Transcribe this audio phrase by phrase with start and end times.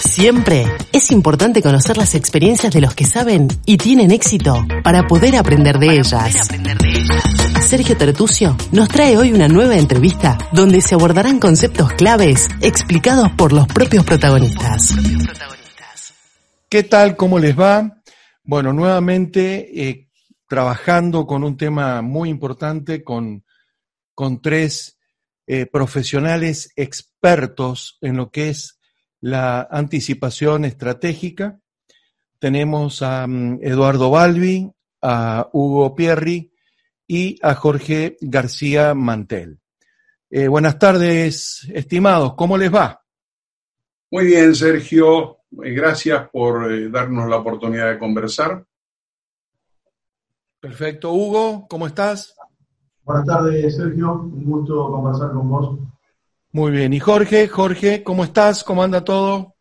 [0.00, 5.36] Siempre es importante conocer las experiencias de los que saben y tienen éxito para poder
[5.36, 6.48] aprender de ellas.
[7.62, 13.52] Sergio Tertucio nos trae hoy una nueva entrevista donde se abordarán conceptos claves explicados por
[13.52, 14.94] los propios protagonistas.
[16.68, 17.16] ¿Qué tal?
[17.16, 18.02] ¿Cómo les va?
[18.44, 20.08] Bueno, nuevamente eh,
[20.46, 23.44] trabajando con un tema muy importante, con,
[24.14, 24.98] con tres
[25.46, 28.75] eh, profesionales expertos en lo que es
[29.26, 31.58] la anticipación estratégica.
[32.38, 34.70] Tenemos a mm, Eduardo Balbi,
[35.02, 36.52] a Hugo Pierri
[37.08, 39.58] y a Jorge García Mantel.
[40.30, 43.02] Eh, buenas tardes, estimados, ¿cómo les va?
[44.12, 45.38] Muy bien, Sergio.
[45.60, 48.64] Eh, gracias por eh, darnos la oportunidad de conversar.
[50.60, 51.12] Perfecto.
[51.12, 52.32] Hugo, ¿cómo estás?
[53.02, 54.12] Buenas tardes, Sergio.
[54.12, 55.78] Un gusto conversar con vos.
[56.56, 56.94] Muy bien.
[56.94, 57.48] ¿Y Jorge?
[57.48, 58.64] Jorge, ¿cómo estás?
[58.64, 59.56] ¿Cómo anda todo?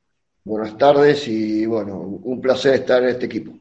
[0.45, 3.51] Buenas tardes y bueno, un placer estar en este equipo.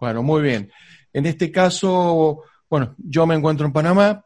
[0.00, 0.72] Bueno, muy bien.
[1.12, 4.24] En este caso, bueno, yo me encuentro en Panamá,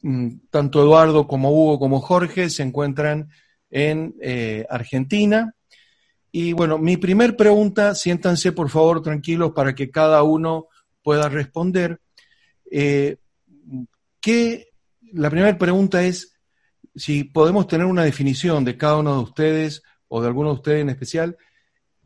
[0.00, 3.28] mm, tanto Eduardo como Hugo como Jorge se encuentran
[3.68, 5.54] en eh, Argentina.
[6.30, 10.68] Y bueno, mi primer pregunta, siéntanse por favor tranquilos para que cada uno
[11.02, 12.00] pueda responder.
[12.70, 13.18] Eh,
[15.12, 16.31] la primera pregunta es
[16.94, 20.82] si podemos tener una definición de cada uno de ustedes o de alguno de ustedes
[20.82, 21.36] en especial,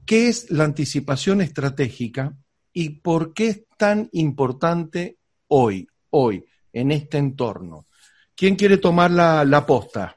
[0.05, 2.37] ¿qué es la anticipación estratégica
[2.73, 7.87] y por qué es tan importante hoy, hoy, en este entorno?
[8.35, 10.17] ¿Quién quiere tomar la, la posta?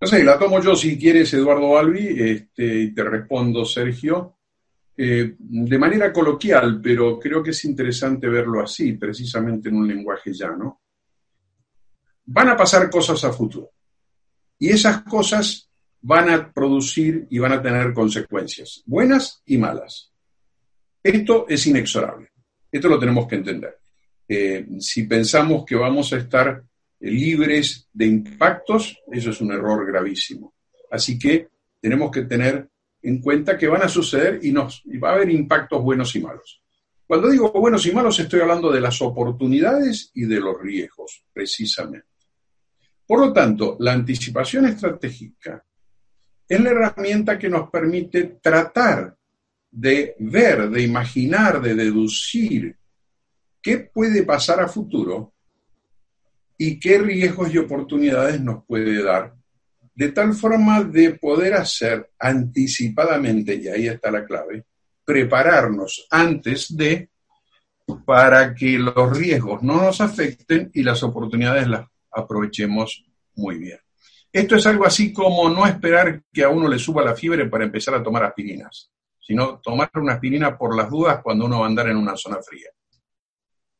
[0.00, 4.38] No sé, la tomo yo si quieres, Eduardo Balbi, este, y te respondo, Sergio.
[4.96, 10.32] Eh, de manera coloquial, pero creo que es interesante verlo así, precisamente en un lenguaje
[10.32, 10.80] llano.
[12.32, 13.72] Van a pasar cosas a futuro.
[14.56, 15.68] Y esas cosas
[16.00, 20.12] van a producir y van a tener consecuencias, buenas y malas.
[21.02, 22.28] Esto es inexorable.
[22.70, 23.80] Esto lo tenemos que entender.
[24.28, 26.62] Eh, si pensamos que vamos a estar
[27.00, 30.54] libres de impactos, eso es un error gravísimo.
[30.88, 31.48] Así que
[31.80, 32.68] tenemos que tener
[33.02, 36.62] en cuenta que van a suceder y, va a haber impactos buenos y malos.
[37.08, 42.09] Cuando digo buenos y malos estoy hablando de las oportunidades y de los riesgos, precisamente.
[43.10, 45.66] Por lo tanto, la anticipación estratégica
[46.48, 49.16] es la herramienta que nos permite tratar
[49.68, 52.76] de ver, de imaginar, de deducir
[53.60, 55.34] qué puede pasar a futuro
[56.56, 59.34] y qué riesgos y oportunidades nos puede dar,
[59.92, 64.66] de tal forma de poder hacer anticipadamente, y ahí está la clave,
[65.04, 67.10] prepararnos antes de
[68.06, 73.04] para que los riesgos no nos afecten y las oportunidades las aprovechemos
[73.34, 73.78] muy bien.
[74.32, 77.64] Esto es algo así como no esperar que a uno le suba la fiebre para
[77.64, 81.68] empezar a tomar aspirinas, sino tomar una aspirina por las dudas cuando uno va a
[81.68, 82.68] andar en una zona fría.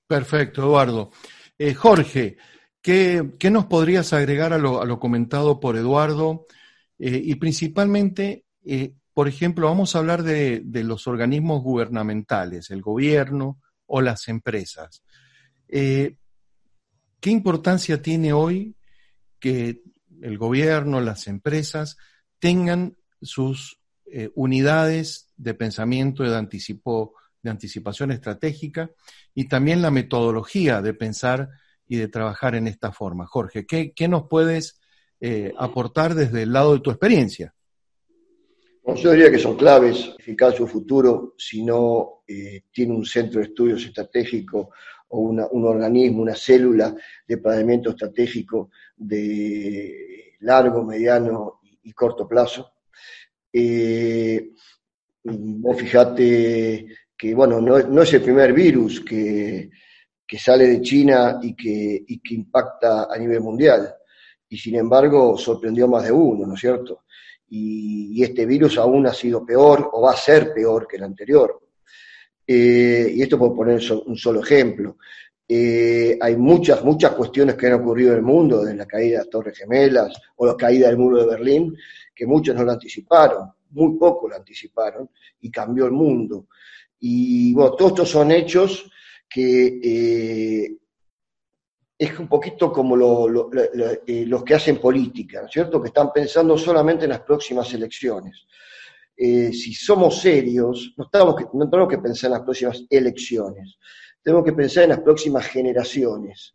[0.06, 1.12] Perfecto, Eduardo.
[1.56, 2.36] Eh, Jorge,
[2.82, 6.47] ¿Qué, nos podrías agregar a lo, comentado por Eduardo?
[6.98, 13.60] Eh, y principalmente, eh, por ejemplo, vamos a hablar de, los organismos gubernamentales, el gobierno
[13.86, 15.02] o las empresas.
[17.20, 18.76] ¿Qué importancia tiene hoy
[19.38, 19.82] que
[20.22, 21.97] el gobierno, las empresas
[22.38, 23.78] tengan sus
[24.34, 28.91] unidades de pensamiento de, anticipo, de anticipación estratégica
[29.34, 31.48] y también la metodología de pensar
[31.88, 33.26] y de trabajar en esta forma.
[33.26, 34.80] Jorge, ¿qué, nos puedes
[35.20, 37.54] eh, aportar desde el lado de tu experiencia?
[38.97, 43.47] yo diría que son claves, eficaz su futuro, si no eh, tiene un centro de
[43.47, 44.70] estudios estratégico
[45.10, 46.94] o un organismo, una célula
[47.26, 52.72] de planeamiento estratégico de largo, mediano y, corto plazo.
[53.53, 54.50] Eh,
[55.25, 59.71] vos fijate que, bueno, no, no, es el primer virus que,
[60.31, 63.92] que sale de China y que, que impacta a nivel mundial.
[64.48, 67.04] Y sin embargo sorprendió más de uno, ¿no es cierto?
[67.48, 71.60] Y, este virus aún ha sido peor o va a ser peor que el anterior.
[72.52, 74.97] Eh, y esto por poner un solo ejemplo.
[75.47, 79.18] Eh, hay muchas, muchas cuestiones que han ocurrido en el mundo, desde la caída de
[79.18, 81.76] las Torres Gemelas o la caída del muro de Berlín,
[82.12, 85.08] que muchos no lo anticiparon, muy poco lo anticiparon,
[85.42, 86.48] y cambió el mundo.
[86.98, 88.91] Y bueno, todos estos son hechos
[89.28, 90.76] que eh,
[91.97, 95.80] es un poquito como los que hacen política, ¿cierto?
[95.80, 98.44] Que están pensando solamente en las próximas elecciones.
[99.22, 103.77] Eh, si somos serios, no, estamos no tenemos que pensar en las próximas elecciones,
[104.22, 106.55] tenemos que pensar en las próximas generaciones.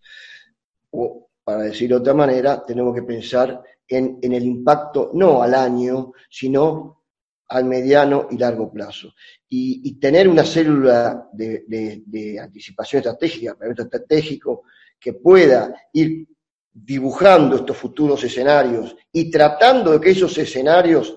[0.89, 6.13] O, para decir de otra manera, tenemos que pensar en, el impacto no al año,
[6.27, 7.03] sino
[7.49, 9.13] al mediano y largo plazo.
[9.47, 14.63] Y, tener una célula de, anticipación estratégica, estratégico,
[14.99, 16.27] que pueda ir
[16.73, 21.15] dibujando estos futuros escenarios y tratando de que esos escenarios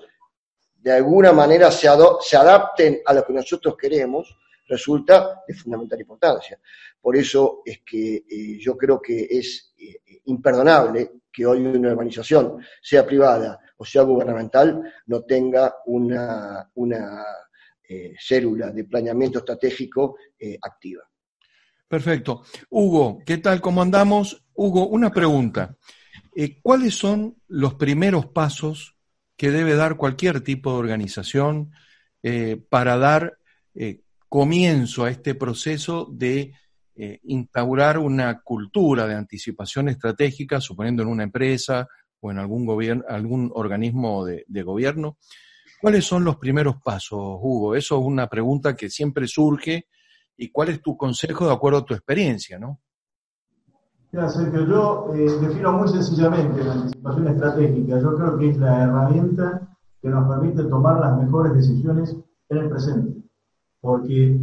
[0.81, 4.37] de alguna manera se, adapten a lo que nosotros queremos,
[4.67, 6.59] resulta de fundamental importancia.
[7.01, 12.63] Por eso es que eh, yo creo que es eh, imperdonable que hoy una organización,
[12.81, 17.23] sea privada o sea gubernamental, no tenga una, una
[17.87, 20.17] eh, célula de planeamiento estratégico
[20.61, 21.03] activa.
[21.87, 22.43] Perfecto.
[22.69, 23.61] Hugo, ¿qué tal?
[23.61, 24.45] ¿Cómo andamos?
[24.53, 25.77] Hugo, una pregunta.
[26.61, 28.98] ¿Cuáles son los primeros pasos
[29.39, 31.71] que debe dar cualquier tipo de organización
[32.69, 33.37] para dar
[34.29, 36.53] comienzo a este proceso de
[36.95, 41.87] eh, instaurar una cultura de anticipación estratégica, suponiendo en una empresa
[42.19, 45.17] o en algún gobierno, algún organismo de, gobierno.
[45.81, 47.75] ¿Cuáles son los primeros pasos, Hugo?
[47.75, 49.87] Eso es una pregunta que siempre surge.
[50.35, 52.81] ¿Y cuál es tu consejo de acuerdo a tu experiencia, no?
[54.11, 57.99] Mira, Sergio, yo eh, defino muy sencillamente la anticipación estratégica.
[57.99, 59.67] Yo creo que es la herramienta
[60.01, 62.15] que nos permite tomar las mejores decisiones
[62.49, 63.19] en el presente
[63.81, 64.39] porque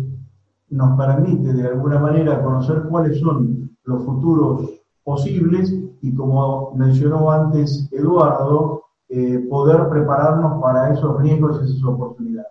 [0.70, 4.70] nos permite de alguna manera conocer cuáles son los futuros
[5.04, 12.50] posibles y como mencionó antes Eduardo, eh, poder prepararnos para esos riesgos y esas oportunidades.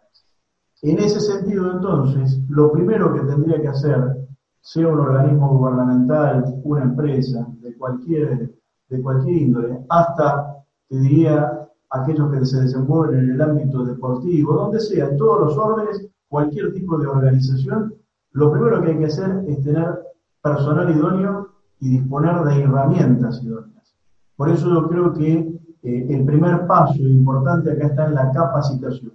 [0.81, 4.24] En ese sentido, entonces, lo primero que tendría que hacer,
[4.65, 8.51] sea un organismo gubernamental, una empresa, de cualquier,
[8.89, 10.55] de cualquier índole, hasta,
[10.89, 16.07] te diría, aquellos que se desenvuelven en el ámbito deportivo, donde sea, todos los órdenes,
[16.29, 17.93] cualquier tipo de organización,
[18.31, 19.99] lo primero que hay que hacer es tener
[20.41, 23.95] personal idóneo y disponer de herramientas idóneas.
[24.35, 29.13] Por eso yo creo que eh, el primer paso importante acá está en la capacitación.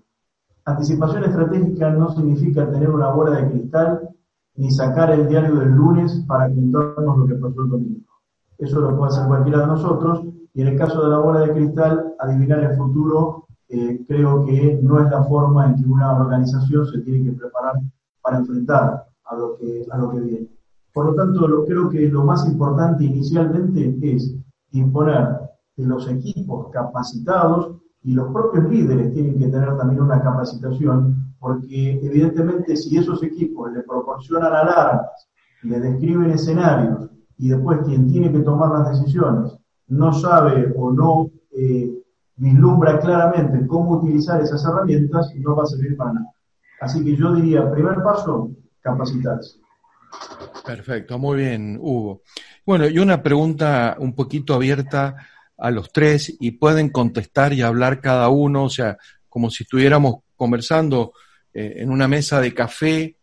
[0.64, 4.10] Anticipación estratégica no significa tener una bola de cristal
[4.56, 8.06] ni sacar el diario del lunes para contarnos lo que pasó el domingo.
[8.58, 11.52] Eso lo puede hacer cualquiera de nosotros y en el caso de la bola de
[11.52, 16.86] cristal, adivinar el futuro eh, creo que no es la forma en que una organización
[16.86, 17.74] se tiene que preparar
[18.20, 20.48] para enfrentar a lo que, a lo que viene.
[20.92, 24.34] Por lo tanto, creo que lo más importante inicialmente es
[24.72, 25.38] disponer
[25.76, 31.98] de los equipos capacitados y los propios líderes tienen que tener también una capacitación, porque
[32.02, 35.26] evidentemente si esos equipos le proporcionan alarmas,
[35.62, 39.56] le describen escenarios y después quien tiene que tomar las decisiones
[39.88, 41.90] no sabe o no eh,
[42.36, 46.32] vislumbra claramente cómo utilizar esas herramientas no va a servir para nada.
[46.80, 48.50] Así que yo diría, primer paso,
[48.80, 49.58] capacitarse.
[50.64, 52.22] Perfecto, muy bien, Hugo.
[52.66, 55.16] Bueno, y una pregunta un poquito abierta
[55.56, 58.96] a los tres y pueden contestar y hablar cada uno, o sea,
[59.28, 61.12] como si estuviéramos conversando
[61.52, 63.16] eh, en una mesa de café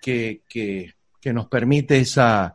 [0.00, 0.92] que, que,
[1.32, 2.54] nos permite esa,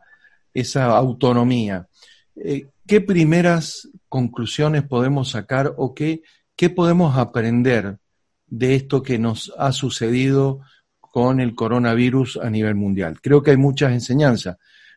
[0.54, 1.86] esa autonomía.
[2.34, 6.22] Eh, ¿qué primeras conclusiones podemos sacar o qué,
[6.56, 7.98] qué podemos aprender
[8.46, 10.60] de esto que nos ha sucedido
[11.00, 13.20] con el coronavirus a nivel mundial?
[13.20, 14.56] Creo que hay muchas enseñanzas,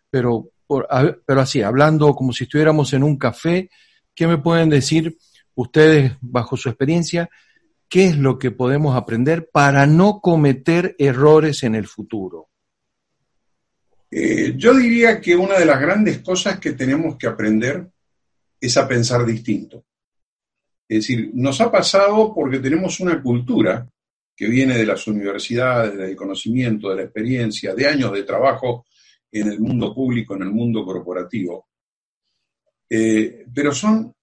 [0.09, 0.51] pero,
[1.25, 3.69] pero así, hablando como si estuviéramos en un café,
[4.13, 5.17] ¿qué me pueden decir
[5.55, 7.29] ustedes bajo su experiencia?
[7.95, 12.49] ¿Qué es lo que podemos aprender para no cometer errores en el futuro?
[14.11, 17.87] Eh, yo diría que una de las grandes cosas que tenemos que aprender
[18.59, 19.85] es a pensar distinto.
[20.89, 23.89] Es decir, nos ha pasado porque tenemos una cultura
[24.35, 28.87] que viene de las universidades, del conocimiento, de la experiencia, de años de trabajo
[29.31, 31.69] en el mundo público, en el mundo corporativo.
[32.89, 34.13] Eh, pero son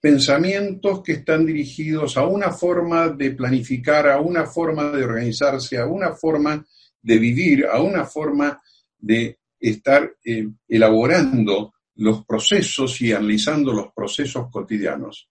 [0.00, 5.86] pensamientos que están dirigidos a una forma de planificar, a una forma de organizarse, a
[5.86, 6.64] una forma
[7.02, 8.60] de vivir, a una forma
[8.98, 15.28] de estar eh, elaborando los procesos y analizando los procesos cotidianos.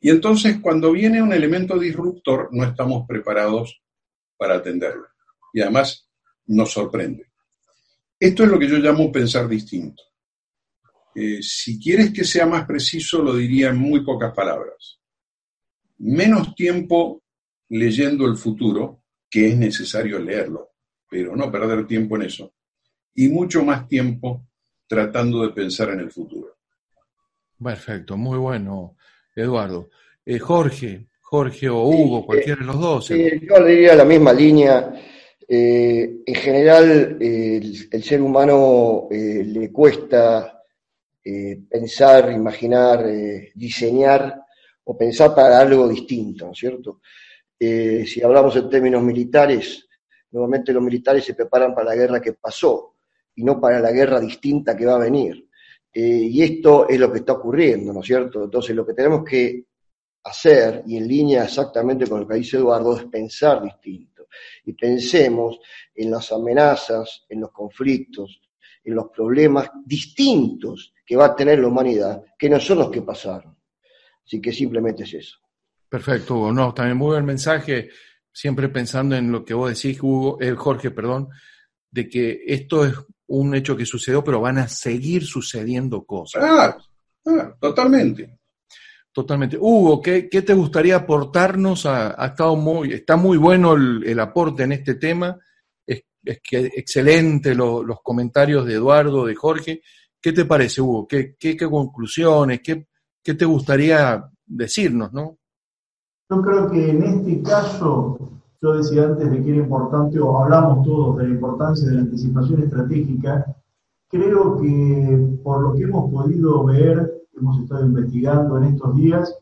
[0.00, 3.82] Y entonces cuando viene un elemento disruptor no estamos preparados
[4.36, 5.08] para atenderlo.
[5.52, 6.08] Y además
[6.46, 7.26] nos sorprende.
[8.18, 10.02] Esto es lo que yo llamo pensar distinto.
[11.14, 14.98] Eh, si quieres que sea más preciso, lo diría en muy pocas palabras.
[15.98, 17.22] Menos tiempo
[17.68, 20.70] leyendo el futuro, que es necesario leerlo,
[21.08, 22.52] pero no perder tiempo en eso
[23.14, 24.46] y mucho más tiempo
[24.86, 26.56] tratando de pensar en el futuro.
[27.62, 28.96] Perfecto, muy bueno,
[29.34, 29.90] Eduardo.
[30.24, 33.08] Eh, Jorge, Jorge o Hugo, cualquiera de los dos.
[33.08, 34.92] yo le diría la misma línea.
[35.46, 40.59] Eh, en general, el, ser humano eh, le cuesta
[41.22, 44.42] eh, pensar, imaginar, eh, diseñar
[44.84, 47.00] o pensar para algo distinto, ¿no es cierto?
[47.58, 49.86] Eh, si hablamos en términos militares,
[50.30, 52.96] nuevamente los militares se preparan para la guerra que pasó
[53.34, 55.46] y no para la guerra distinta que va a venir.
[55.92, 58.44] y esto es lo que está ocurriendo, ¿no es cierto?
[58.44, 59.64] Entonces lo que tenemos que
[60.22, 64.28] hacer, y en línea exactamente con lo que dice Eduardo, es pensar distinto.
[64.64, 65.58] Y pensemos
[65.94, 68.40] en las amenazas, en los conflictos,
[68.84, 73.02] en los problemas distintos que va a tener la humanidad, que no son los que
[73.02, 73.56] pasaron.
[74.24, 75.38] Así que simplemente es eso.
[75.88, 76.52] Perfecto, Hugo.
[76.52, 77.90] No, también muy buen mensaje,
[78.32, 81.28] siempre pensando en lo que vos decís, Hugo, eh, Jorge, perdón,
[81.90, 82.94] de que esto es
[83.26, 86.42] un hecho que sucedió, pero van a seguir sucediendo cosas.
[86.44, 86.76] Ah,
[87.60, 88.38] totalmente.
[89.12, 89.58] Totalmente.
[89.58, 91.86] Hugo, ¿qué, te gustaría aportarnos?
[91.86, 95.38] Ha, estado muy, está muy bueno el, aporte en este tema.
[96.22, 99.82] Es, que excelente los comentarios de Eduardo, de Jorge.
[100.20, 101.06] ¿Qué te parece, Hugo?
[101.08, 102.60] ¿Qué, qué, conclusiones?
[102.62, 102.86] Qué,
[103.22, 105.38] ¿Qué te gustaría decirnos, no?
[106.28, 108.18] Yo creo que en este caso,
[108.60, 112.00] yo decía antes de que era importante, o hablamos todos de la importancia de la
[112.02, 113.56] anticipación estratégica,
[114.08, 119.34] creo que por lo que hemos podido ver hemos estado investigando en estos días,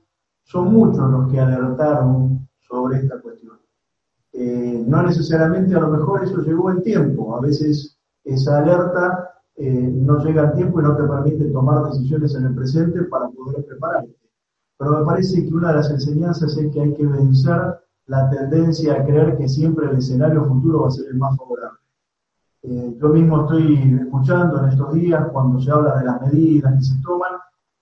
[0.45, 3.58] son muchos los que alertaron sobre esta cuestión.
[4.41, 9.93] Eh, no necesariamente a lo mejor eso llegó en tiempo, a veces esa alerta eh,
[9.93, 13.67] no llega a tiempo y no te permite tomar decisiones en el presente para poder
[13.67, 14.15] prepararte.
[14.79, 18.93] Pero me parece que una de las enseñanzas es que hay que vencer la tendencia
[18.93, 21.81] a creer que siempre el escenario futuro va a ser el más favorable.
[22.63, 26.85] Eh, yo mismo estoy escuchando en estos días cuando se habla de las medidas que
[26.85, 27.33] se toman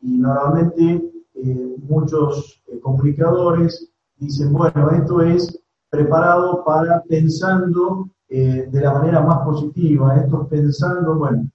[0.01, 1.13] y normalmente
[1.87, 10.17] muchos comunicadores dicen, bueno, esto es preparado para pensando eh, de la manera más positiva,
[10.17, 11.49] esto es pensando, bueno,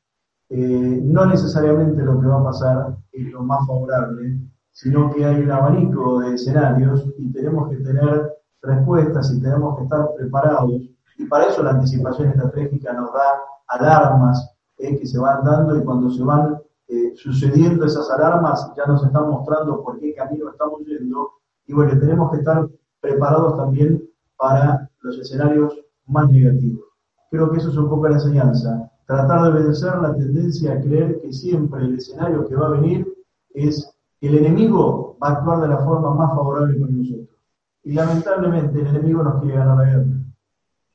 [0.49, 4.37] no necesariamente lo que va a pasar es lo más favorable,
[4.71, 9.83] sino que hay un abanico de escenarios y tenemos que tener respuestas y tenemos que
[9.83, 10.71] estar preparados.
[11.17, 13.23] Y para eso la anticipación estratégica nos da
[13.67, 14.51] alarmas
[14.89, 16.57] que se van dando y cuando se van
[16.87, 21.33] eh, sucediendo esas alarmas, ya nos están mostrando por qué camino estamos yendo.
[21.67, 22.67] Y bueno, tenemos que estar
[22.99, 24.03] preparados también
[24.41, 26.83] para los escenarios más negativos.
[27.29, 28.91] Creo que eso es un poco la enseñanza.
[29.05, 33.07] Tratar de vencer la tendencia a creer que siempre el escenario que va a venir
[33.53, 33.87] es
[34.19, 37.37] que el enemigo va a actuar de la forma más favorable con nosotros.
[37.83, 40.05] Y lamentablemente el enemigo nos quiere ganar la guerra.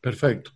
[0.00, 0.50] Perfecto.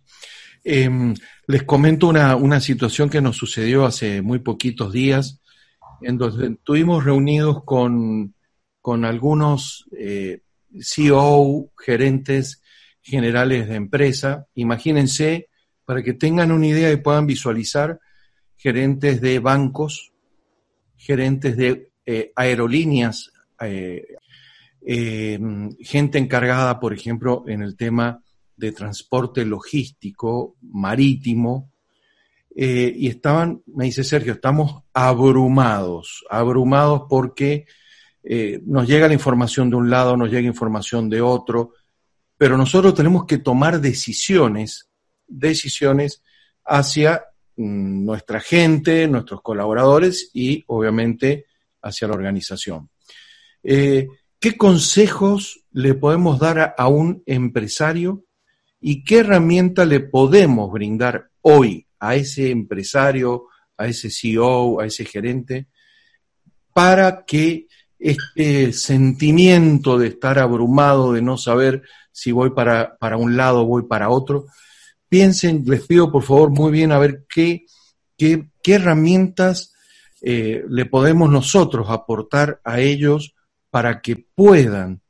[0.63, 1.13] Em,
[1.47, 5.41] les comento una, situación que nos sucedió hace muy poquitos días,
[6.01, 8.35] en donde estuvimos reunidos con,
[8.83, 10.41] algunos eh,
[10.81, 12.60] CEO, gerentes
[13.01, 14.47] generales de empresa.
[14.55, 15.49] Imagínense,
[15.85, 17.99] para que tengan una idea y puedan visualizar,
[18.57, 20.11] gerentes de bancos,
[20.95, 24.05] gerentes de eh, aerolíneas, eh,
[24.81, 28.23] em, gente encargada, por ejemplo, en el tema
[28.55, 31.71] de transporte logístico marítimo,
[32.55, 37.65] eh, y estaban, me dice Sergio, estamos abrumados, abrumados porque
[38.23, 41.73] eh, nos llega la información de un lado, nos llega información de otro,
[42.41, 44.89] pero nosotros tenemos que tomar decisiones,
[45.27, 46.23] decisiones
[46.65, 47.23] hacia
[47.55, 51.45] mm, nuestra gente, nuestros colaboradores y obviamente
[51.83, 52.89] hacia la organización.
[53.61, 54.07] Eh,
[54.39, 58.25] ¿Qué consejos le podemos dar a un empresario
[58.79, 65.05] y qué herramienta le podemos brindar hoy a ese empresario, a ese CEO, a ese
[65.05, 65.67] gerente,
[66.73, 67.67] para que
[68.01, 73.65] este sentimiento de estar abrumado, de no saber si voy para, para un lado o
[73.65, 74.47] voy para otro,
[75.07, 77.65] piensen, les pido por favor muy bien a ver qué,
[78.17, 79.73] qué, herramientas
[80.21, 83.35] eh, le podemos nosotros aportar a ellos
[83.69, 85.01] para que puedan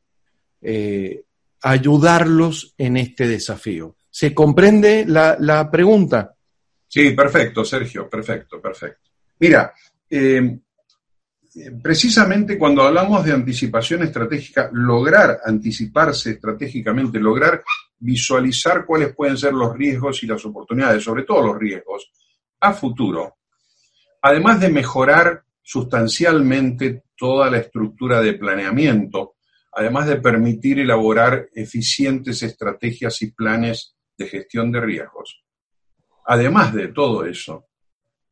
[0.62, 1.24] eh,
[1.62, 3.96] ayudarlos en este desafío.
[4.10, 6.36] ¿Se comprende la, pregunta?
[6.88, 9.10] Sí, perfecto, Sergio, perfecto, perfecto.
[9.40, 9.74] Mira,
[10.10, 10.60] eh,
[11.82, 17.64] precisamente cuando hablamos de anticipación estratégica, lograr anticiparse estratégicamente, lograr
[18.00, 22.12] visualizar cuáles pueden ser los riesgos y las oportunidades, sobre todo los riesgos,
[22.60, 23.38] a futuro,
[24.22, 29.36] además de mejorar sustancialmente toda la estructura de planeamiento,
[29.74, 35.44] además de permitir elaborar eficientes estrategias y planes de gestión de riesgos.
[36.26, 37.68] Además de todo eso,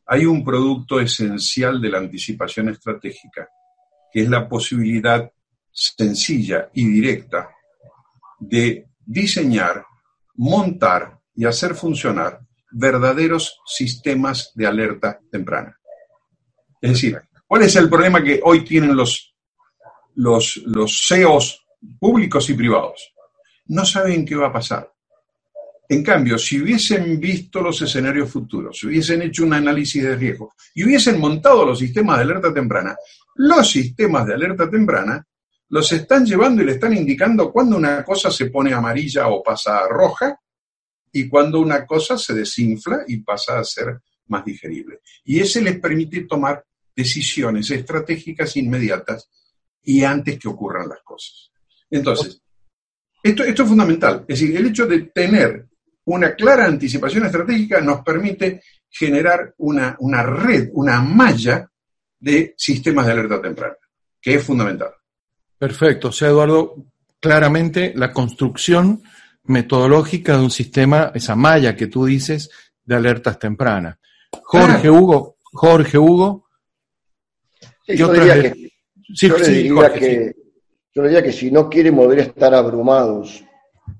[0.10, 3.48] hay un producto esencial de la anticipación estratégica,
[4.12, 5.32] que es la posibilidad
[5.72, 7.50] sencilla y directa
[8.40, 9.86] de diseñar,
[10.36, 12.40] montar y hacer funcionar
[12.72, 15.78] verdaderos sistemas de alerta temprana.
[16.82, 19.34] Es decir, ¿Cuál es el problema que hoy tienen los,
[20.14, 21.66] los, los CEOs
[22.00, 23.12] públicos y privados?
[23.66, 24.94] No saben qué va a pasar.
[25.92, 30.54] En cambio, si hubiesen visto los escenarios futuros, si hubiesen hecho un análisis de riesgo
[30.76, 32.96] y hubiesen montado los sistemas de alerta temprana,
[33.36, 35.26] los sistemas de alerta temprana
[35.70, 39.80] los están llevando y le están indicando cuando una cosa se pone amarilla o pasa
[39.80, 40.40] a roja
[41.12, 45.00] y cuando una cosa se desinfla y pasa a ser más digerible.
[45.26, 46.64] Y ese les permite tomar
[46.96, 49.28] decisiones estratégicas inmediatas
[49.82, 51.52] y antes que ocurran las cosas.
[51.90, 52.44] Entonces,
[53.24, 54.26] esto, esto es fundamental.
[54.28, 55.69] Es decir, el hecho de tener
[56.16, 61.70] una clara anticipación estratégica nos permite generar una, una red, una malla
[62.20, 63.76] de sistemas de alerta temprana,
[64.20, 64.90] que es fundamental.
[65.58, 66.08] Perfecto.
[66.08, 66.76] O sea, Eduardo,
[67.20, 69.04] claramente la construcción
[69.44, 72.50] metodológica de un sistema, esa malla que tú dices,
[72.84, 73.98] de alertas tempranas.
[74.44, 76.48] Jorge Hugo, Jorge Hugo.
[77.88, 78.72] yo, diría que,
[79.10, 80.36] yo, diría que,
[80.94, 83.44] yo diría que si no quieren volver a estar abrumados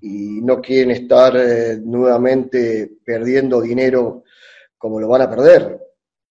[0.02, 4.24] y no quieren estar eh, nuevamente perdiendo dinero
[4.78, 5.80] como lo van a perder,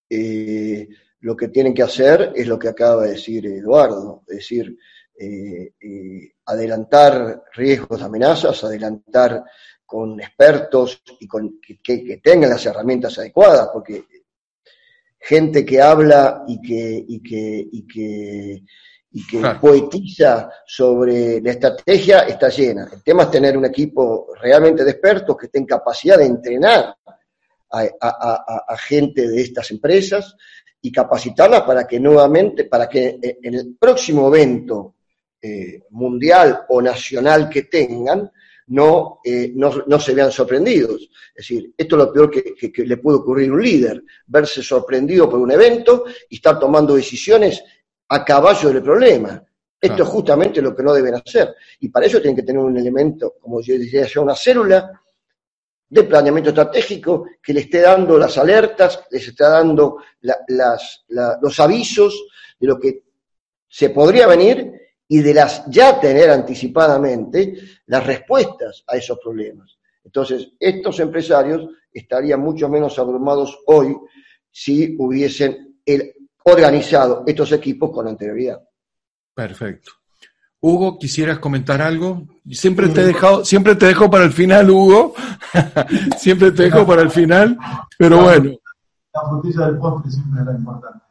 [0.09, 0.87] eh,
[1.21, 4.77] lo que tienen que hacer es lo que acaba de decir Eduardo, es decir,
[5.19, 5.73] eh,
[6.45, 9.43] adelantar riesgos, amenazas, adelantar
[9.85, 14.05] con expertos y con, que, tengan las herramientas adecuadas, porque
[15.19, 18.63] gente que habla y que, y que, y que,
[19.11, 22.87] y que poetiza sobre la estrategia está llena.
[22.91, 26.95] El tema es tener un equipo realmente de expertos que estén capacidad de entrenar
[27.71, 30.35] a, gente de estas empresas
[30.81, 34.95] y capacitarlas para que nuevamente, para que en el próximo evento
[35.41, 38.31] eh, mundial o nacional que tengan,
[38.67, 41.09] no, eh, no, no, se vean sorprendidos.
[41.33, 44.61] Es decir, esto es lo peor que, que, le puede ocurrir a un líder, verse
[44.61, 47.63] sorprendido por un evento y estar tomando decisiones
[48.09, 49.43] a caballo del problema.
[49.79, 51.55] Esto es justamente lo que no deben hacer.
[51.79, 55.01] Y para eso tienen que tener un elemento, como yo decía, una célula
[55.87, 61.05] de planeamiento estratégico que le esté dando las alertas, les esté dando las,
[61.41, 62.27] los avisos
[62.59, 63.03] de lo que
[63.67, 64.73] se podría venir
[65.07, 67.53] y de las ya tener anticipadamente
[67.87, 69.77] las respuestas a esos problemas.
[70.03, 73.95] Entonces, estos empresarios estarían mucho menos abrumados hoy
[74.51, 75.79] si hubiesen
[76.51, 78.61] organizado estos equipos con anterioridad.
[79.33, 79.91] Perfecto.
[80.61, 82.23] Hugo, ¿quisieras comentar algo?
[82.51, 85.13] Siempre te he dejado, siempre te dejo para el final, Hugo.
[86.17, 87.57] siempre te dejo para el final,
[87.97, 88.51] pero bueno.
[89.13, 91.05] La justicia del postre siempre es la importante.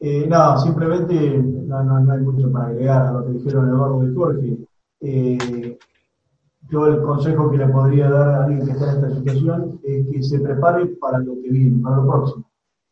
[0.00, 4.14] Eh, no, simplemente no, no, hay mucho para agregar a lo que dijeron Eduardo y
[4.14, 4.58] Jorge.
[5.00, 5.78] Eh,
[6.68, 10.06] yo el consejo que le podría dar a alguien que está en esta situación es
[10.08, 12.50] que se prepare para lo que viene, para lo próximo.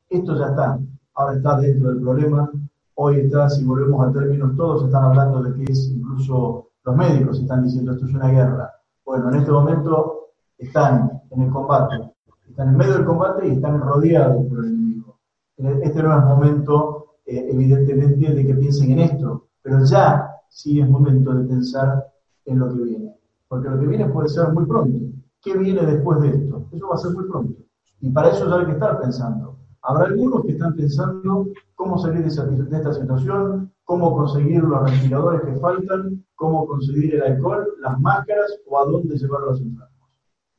[0.09, 0.79] Esto ya está,
[1.15, 2.51] ahora está dentro del problema.
[2.95, 7.41] Hoy está, si volvemos a términos, todos están hablando de que es incluso los médicos
[7.41, 8.73] están diciendo esto es una guerra.
[9.05, 12.13] Bueno, en este momento están en el combate,
[12.49, 15.19] están en medio del combate y están rodeados por el enemigo.
[15.57, 20.89] Este no es momento eh, evidentemente, de que piensen en esto, pero ya sí es
[20.89, 22.07] momento de pensar
[22.45, 23.17] en lo que viene.
[23.49, 24.99] Porque lo que viene puede ser muy pronto.
[25.41, 26.69] ¿Qué viene después de esto?
[26.73, 27.63] Eso va a ser muy pronto.
[28.01, 29.52] Y para eso ya hay que estar pensando.
[29.83, 35.61] Habrá algunos que están pensando cómo salir de, esta situación, cómo conseguir los respiradores que
[35.61, 39.91] faltan, cómo conseguir el alcohol, las máscaras o a dónde llevar los enfermos.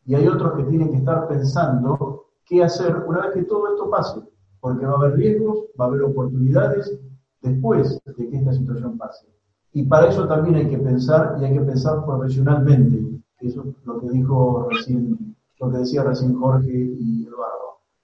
[0.05, 3.89] Y hay otros que tienen que estar pensando qué hacer una vez que todo esto
[3.89, 4.21] pase
[4.63, 6.97] porque va a haber riesgos, va a haber oportunidades
[7.41, 9.27] después de que esta situación pase.
[9.73, 13.99] Y para eso también hay que pensar y hay que pensar profesionalmente, eso es lo
[13.99, 17.62] que dijo recién, lo que decía recién Jorge y Eduardo.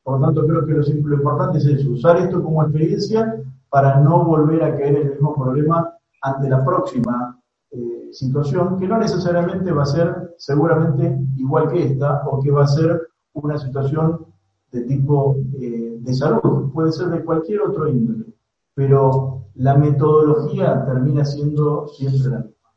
[0.10, 4.26] Por lo tanto, creo que lo, importante es eso, usar esto como experiencia para no
[4.26, 5.94] volver a caer en el mismo problema
[6.24, 12.24] ante la próxima eh, situación, que no necesariamente va a ser seguramente igual que esta,
[12.26, 14.26] o que va a ser una situación
[14.72, 18.34] de tipo eh, de salud, puede ser de cualquier otro índole,
[18.74, 22.72] pero la metodología termina siendo siempre la misma.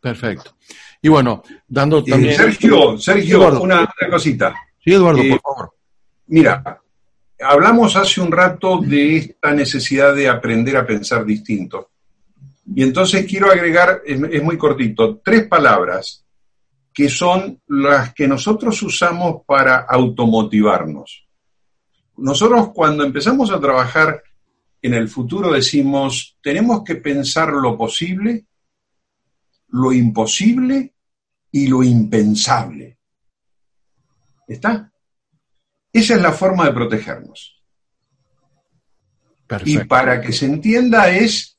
[0.00, 0.52] Perfecto.
[1.02, 2.34] Y bueno, dando eh, también...
[2.34, 4.54] Sergio, Sergio, una, cosita.
[4.82, 5.81] Sí, Eduardo, por eh, favor.
[6.32, 6.80] Mira,
[7.40, 11.90] hablamos hace un rato de esta necesidad de aprender a pensar distinto.
[12.74, 16.24] Y entonces quiero agregar, es muy cortito, tres palabras
[16.90, 21.28] que son las que nosotros usamos para automotivarnos.
[22.16, 24.22] Nosotros cuando empezamos a trabajar
[24.80, 28.46] en el futuro decimos, tenemos que pensar lo posible,
[29.68, 30.94] lo imposible
[31.50, 32.96] y lo impensable.
[34.48, 34.91] ¿Está?
[35.92, 37.62] Esa es la forma de protegernos.
[39.64, 41.58] Y para que se entienda es,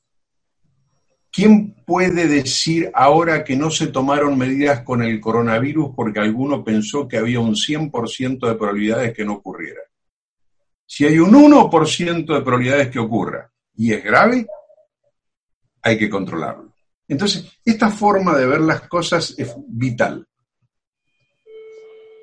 [1.30, 7.06] ¿quién puede decir ahora que no se tomaron medidas con el coronavirus porque alguno pensó
[7.06, 9.80] que había un 100% de probabilidades que no ocurriera?
[10.86, 14.46] Si hay un 1% de probabilidades que ocurra y es grave,
[15.82, 16.74] hay que controlarlo.
[17.06, 20.26] Entonces, esta forma de ver las cosas es vital.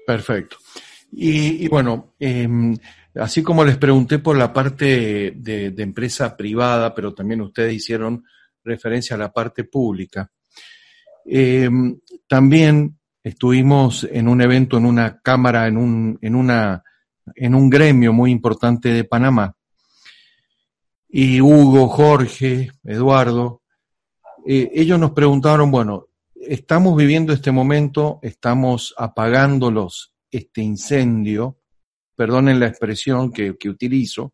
[0.06, 0.58] Perfecto.
[1.12, 2.76] Y, bueno, em,
[3.16, 8.24] así como les pregunté por la parte de, empresa privada, pero también ustedes hicieron
[8.64, 10.32] referencia a la parte pública,
[11.26, 16.82] em, también estuvimos en un evento, en una cámara, en un, en una,
[17.36, 19.54] en un gremio muy importante de Panamá.
[21.10, 23.64] Y Hugo, Jorge, Eduardo,
[24.46, 31.60] eh, ellos nos preguntaron, bueno, estamos viviendo este momento, estamos apagándolos este incendio,
[32.16, 34.34] perdonen la expresión que, utilizo,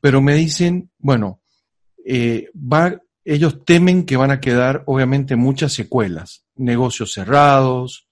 [0.00, 1.42] pero me dicen, bueno,
[2.04, 2.50] eh,
[3.24, 8.08] ellos temen que van a quedar obviamente muchas secuelas, negocios cerrados,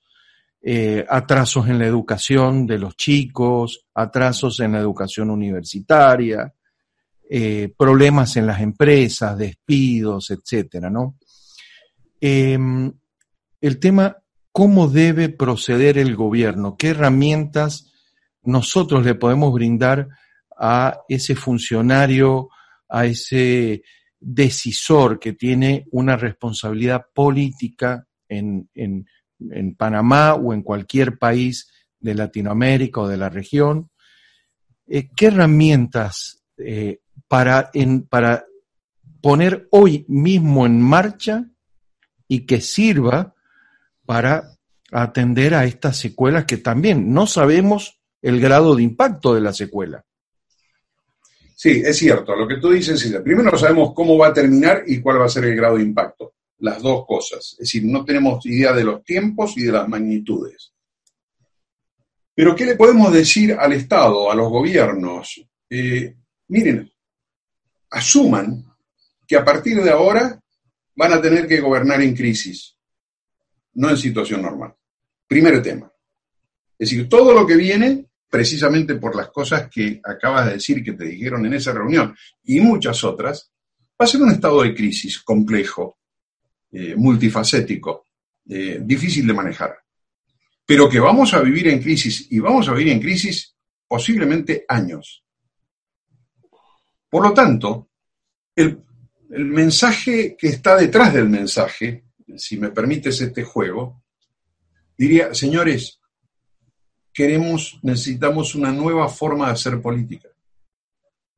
[0.60, 6.52] eh, atrasos en la educación de los chicos, atrasos en la educación universitaria,
[7.30, 11.16] eh, problemas en las empresas, despidos, etcétera, ¿no?
[12.20, 12.92] Em,
[13.60, 14.16] el tema,
[14.52, 16.76] ¿cómo debe proceder el gobierno?
[16.76, 17.92] ¿Qué herramientas
[18.42, 20.08] nosotros le podemos brindar
[20.56, 22.48] a ese funcionario,
[22.88, 23.82] a ese
[24.18, 28.68] decisor que tiene una responsabilidad política en,
[29.76, 33.90] Panamá o en cualquier país de Latinoamérica o de la región?
[34.86, 38.44] Eh, ¿Qué herramientas eh, para, en, para
[39.20, 41.44] poner hoy mismo en marcha
[42.26, 43.34] y que sirva
[44.08, 44.56] para
[44.90, 50.02] atender a estas secuelas que también no sabemos el grado de impacto de la secuela.
[51.54, 54.84] Sí, es cierto, lo que tú dices es, primero no sabemos cómo va a terminar
[54.86, 58.02] y cuál va a ser el grado de impacto, las dos cosas, es decir, no
[58.02, 60.72] tenemos idea de los tiempos y de las magnitudes.
[62.34, 65.44] Pero ¿qué le podemos decir al Estado, a los gobiernos?
[65.68, 66.16] Eh,
[66.46, 66.90] miren,
[67.90, 68.64] asuman
[69.26, 70.40] que a partir de ahora
[70.96, 72.77] van a tener que gobernar en crisis,
[73.78, 74.74] no en situación normal.
[75.26, 75.90] Primer tema.
[76.78, 80.92] Es decir, todo lo que viene, precisamente por las cosas que acabas de decir que
[80.92, 82.14] te dijeron en esa reunión
[82.44, 83.50] y muchas otras,
[84.00, 85.98] va a ser un estado de crisis complejo,
[86.72, 88.06] eh, multifacético,
[88.48, 89.78] eh, difícil de manejar.
[90.66, 93.54] Pero que vamos a vivir en crisis y vamos a vivir en crisis
[93.86, 95.24] posiblemente años.
[97.08, 97.90] Por lo tanto,
[98.54, 98.82] el,
[99.30, 102.04] mensaje que está detrás del mensaje,
[102.36, 104.02] si me permites este juego,
[104.96, 106.00] diría, señores,
[107.12, 110.28] queremos, necesitamos una nueva forma de hacer política.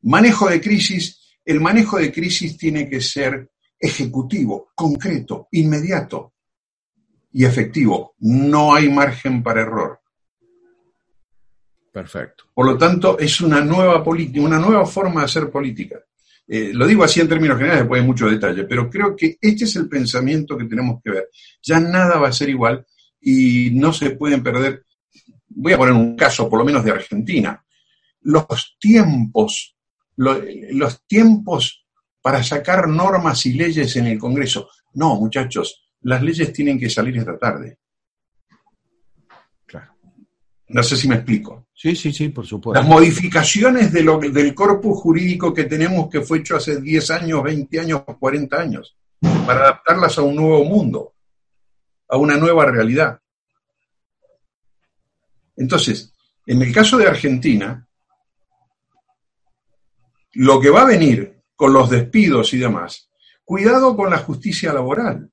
[0.03, 6.35] Manejo de crisis, el manejo de crisis tiene que ser ejecutivo, concreto, inmediato
[7.33, 8.15] y efectivo.
[8.19, 10.01] No hay margen para error.
[11.93, 12.45] Perfecto.
[12.55, 15.99] Por lo tanto, es una nueva política, una nueva forma de hacer política.
[16.53, 19.65] Eh, lo digo así en términos generales, después hay mucho detalle, pero creo que este
[19.65, 21.29] es el pensamiento que tenemos que ver.
[21.63, 22.85] Ya nada va a ser igual
[23.21, 24.85] y no se pueden perder.
[25.49, 27.65] Voy a poner un caso, por lo menos de Argentina.
[28.23, 29.77] Los tiempos,
[30.17, 31.87] los tiempos
[32.21, 34.71] para sacar normas y leyes en el Congreso.
[34.95, 37.79] No, muchachos, las leyes tienen que salir esta tarde.
[40.73, 41.67] No sé si me explico.
[41.75, 42.81] Sí, sí, sí, por supuesto.
[42.81, 47.43] Las modificaciones de lo, del corpus jurídico que tenemos que fue hecho hace 10 años,
[47.43, 51.15] 20 años, 40 años, para adaptarlas a un nuevo mundo,
[52.09, 53.21] a una nueva realidad.
[55.57, 56.13] Entonces,
[56.47, 57.89] en el caso de Argentina,
[60.35, 63.11] lo que va a venir con los despidos y demás,
[63.45, 65.33] cuidado con la justicia laboral,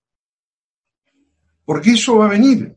[1.63, 2.76] porque eso va a venir.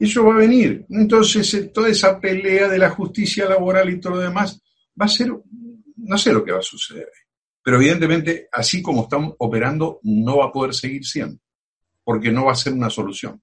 [0.00, 0.86] Eso va a venir.
[0.88, 4.58] Entonces, eh, toda esa pelea de la justicia laboral y todo lo demás
[4.98, 5.30] va a ser,
[5.96, 7.10] no sé lo que va a suceder.
[7.62, 11.38] Pero evidentemente, así como están operando, no va a poder seguir siendo,
[12.02, 13.42] porque no va a ser una solución.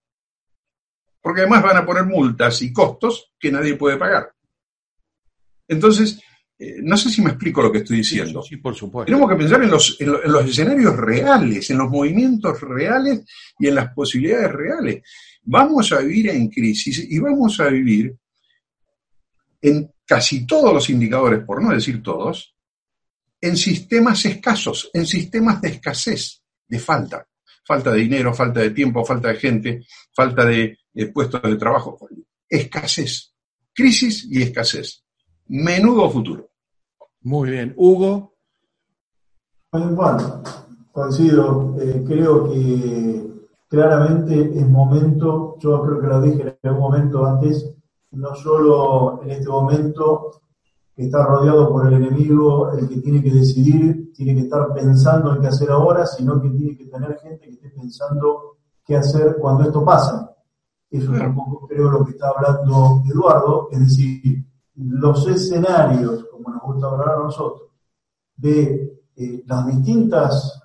[1.22, 4.34] Porque además van a poner multas y costos que nadie puede pagar.
[5.68, 6.20] Entonces,
[6.60, 8.42] eh, no sé si me explico lo que estoy diciendo.
[8.42, 9.06] Sí, por supuesto.
[9.06, 13.22] Tenemos que pensar en los, en los escenarios reales, en los movimientos reales
[13.60, 15.04] y en las posibilidades reales
[15.50, 18.16] vamos a vivir en crisis y vamos a vivir
[19.62, 22.54] en casi todos los indicadores, por no decir todos,
[23.40, 27.26] en sistemas escasos, en sistemas de escasez, de falta.
[27.64, 30.78] Falta de dinero, falta de tiempo, falta de gente, falta de,
[31.14, 31.98] puestos de trabajo.
[32.48, 33.34] Escasez.
[33.74, 35.04] Crisis y escasez.
[35.50, 36.50] Menudo futuro.
[37.22, 37.74] Muy bien.
[37.78, 38.34] Hugo.
[39.72, 40.44] Bueno,
[40.92, 41.76] coincido.
[41.80, 43.28] Eh, creo que
[43.68, 47.76] claramente es momento, yo creo que lo dije en algún momento antes,
[48.12, 50.42] no solo en este momento
[50.96, 55.36] que está rodeado por el enemigo, el que tiene que decidir, tiene que estar pensando
[55.36, 59.38] en qué hacer ahora, sino que tiene que tener gente que esté pensando qué hacer
[59.40, 60.34] cuando esto pasa.
[60.90, 64.46] Eso es un poco creo lo que está hablando Eduardo, es decir,
[64.78, 67.70] los escenarios, como nos gusta hablar a nosotros,
[68.36, 70.62] de eh, las distintas,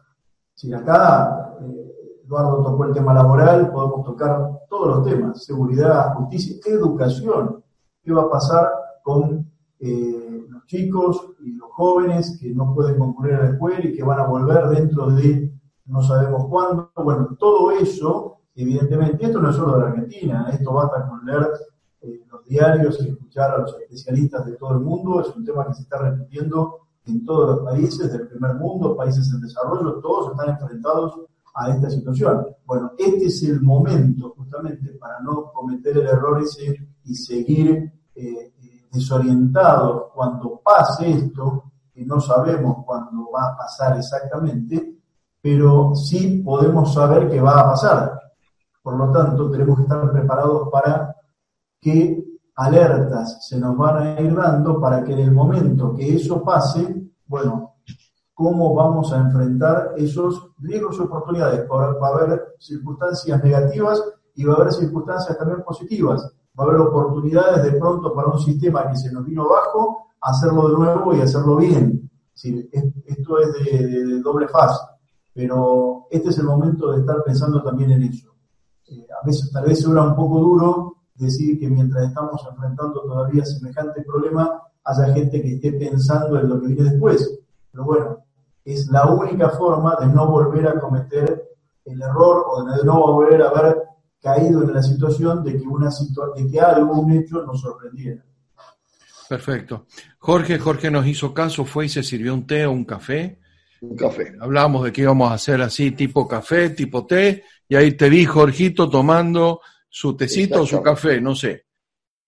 [0.55, 6.57] si acá eh, Eduardo tocó el tema laboral, podemos tocar todos los temas, seguridad, justicia,
[6.66, 7.64] educación,
[8.03, 8.70] qué va a pasar
[9.03, 13.94] con eh, los chicos y los jóvenes que no pueden concurrir a la escuela y
[13.94, 15.53] que van a volver dentro de
[15.87, 16.90] no sabemos cuándo.
[16.96, 21.48] Bueno, todo eso, evidentemente, esto no es solo de la Argentina, esto basta con leer
[22.31, 25.75] los diarios y escuchar a los especialistas de todo el mundo, es un tema que
[25.75, 30.51] se está repitiendo en todos los países del primer mundo, países en desarrollo, todos están
[30.51, 31.21] enfrentados
[31.55, 32.47] a esta situación.
[32.65, 38.53] Bueno, este es el momento justamente para no cometer el error ese y seguir eh,
[38.91, 44.97] desorientados cuando pase esto, que no sabemos cuándo va a pasar exactamente,
[45.41, 48.21] pero sí podemos saber que va a pasar.
[48.83, 51.12] Por lo tanto, tenemos que estar preparados para
[51.83, 56.42] qué alertas se nos van a ir dando para que en el momento que eso
[56.42, 57.75] pase, bueno,
[58.33, 61.68] cómo vamos a enfrentar esos riesgos y oportunidades.
[61.71, 64.03] Va a haber circunstancias negativas
[64.35, 66.23] y va a haber circunstancias también positivas.
[66.59, 70.68] Va a haber oportunidades de pronto para un sistema que se nos vino abajo, hacerlo
[70.68, 72.11] de nuevo y hacerlo bien.
[72.35, 74.81] esto es de, doble faz,
[75.35, 78.31] pero este es el momento de estar pensando también en eso.
[78.87, 80.91] Eh, a veces tal vez suena un poco duro
[81.24, 86.61] decir que mientras estamos enfrentando todavía semejante problema, haya gente que esté pensando en lo
[86.61, 87.40] que viene después.
[87.70, 88.18] Pero bueno,
[88.64, 91.50] es la única forma de no volver a cometer
[91.85, 93.82] el error o de no volver a haber
[94.20, 95.90] caído en la situación de que, una
[96.37, 98.22] de que algo, un hecho, nos sorprendiera.
[99.28, 99.87] Perfecto.
[100.18, 103.40] Jorge, Jorge nos hizo caso, fue y se sirvió un té o un café.
[103.80, 104.37] Un café.
[104.40, 108.24] Hablábamos de que íbamos a hacer así, tipo café, tipo té, y ahí te vi,
[108.24, 109.61] Jorgito, tomando
[109.94, 111.66] su tecito o su café, no sé.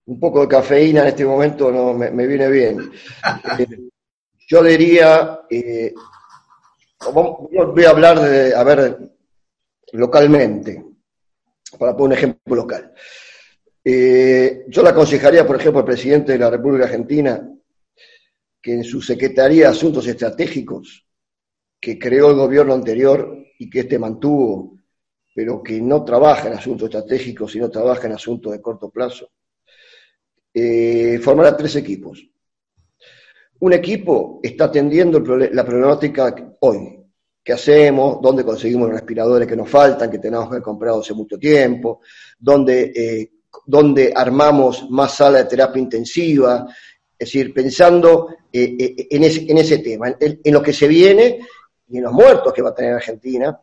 [0.05, 2.91] Un poco de cafeína en este momento no me, viene bien.
[3.59, 3.89] Eh,
[4.47, 5.91] yo diría, eh,
[7.11, 8.99] voy a hablar de, a ver,
[9.93, 10.85] localmente,
[11.79, 12.93] para poner un ejemplo local.
[13.83, 17.49] Eh, yo le aconsejaría, por ejemplo, al presidente de la República Argentina
[18.61, 21.07] que en su Secretaría de Asuntos Estratégicos,
[21.81, 24.74] que creó el gobierno anterior y que este mantuvo
[25.35, 29.29] pero que no trabaja en asuntos estratégicos, sino trabaja en asuntos de corto plazo,
[30.53, 32.25] eh, formará tres equipos.
[33.59, 37.01] Un equipo está atendiendo la problemática hoy.
[37.43, 38.21] ¿Qué hacemos?
[38.21, 41.99] ¿Dónde conseguimos los respiradores que nos faltan, que tenemos que haber comprado hace mucho tiempo?
[42.39, 46.65] ¿Dónde, eh, armamos más sala de terapia intensiva?
[47.19, 51.39] Es decir, pensando eh, eh, en, ese, tema, en, lo que se viene
[51.89, 53.59] y en los muertos que va a tener Argentina,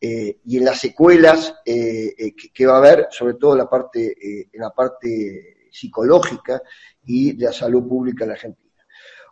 [0.00, 3.70] eh, y en las secuelas eh, eh, que, va a haber, sobre todo en la
[3.70, 6.62] parte, la parte psicológica
[7.04, 8.86] y de la salud pública en la Argentina.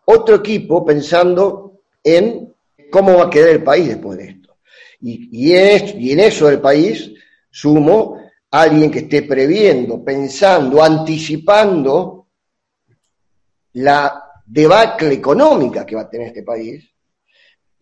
[0.06, 2.54] Otro equipo pensando en
[2.90, 4.56] cómo va a quedar el país después de esto.
[5.00, 7.12] Y, en, y en eso del país
[7.50, 8.18] sumo
[8.50, 12.28] a alguien que esté previendo, pensando, anticipando
[13.74, 16.93] la debacle económica que va a tener este país,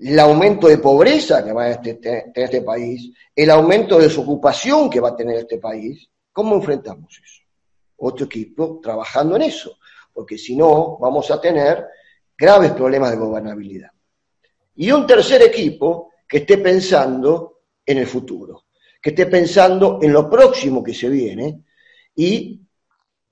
[0.05, 5.01] el aumento de pobreza que va a tener este país, el aumento de desocupación que
[5.01, 7.43] va a tener este país, ¿cómo enfrentamos eso?
[7.99, 9.79] Otro equipo trabajando en eso,
[10.13, 11.87] porque si no vamos a tener
[12.37, 13.91] graves problemas de gobernabilidad.
[14.75, 18.65] Y un tercer equipo que esté pensando en el futuro,
[19.01, 21.63] que esté pensando en lo próximo que se viene
[22.17, 22.61] y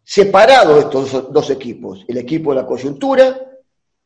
[0.05, 3.47] separado estos dos equipos, el equipo de la coyuntura,